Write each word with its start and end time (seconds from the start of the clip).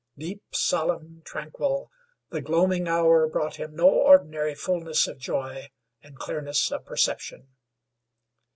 Deep 0.17 0.41
solemn, 0.51 1.21
tranquil, 1.25 1.91
the 2.31 2.41
gloaming 2.41 2.87
hour 2.87 3.27
brought 3.27 3.57
him 3.57 3.75
no 3.75 3.87
ordinary 3.87 4.55
fullness 4.55 5.05
of 5.07 5.19
joy 5.19 5.69
and 6.01 6.17
clearness 6.17 6.71
of 6.71 6.83
perception. 6.87 7.49